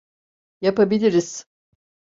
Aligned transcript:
Yapabiliriz. 0.61 1.45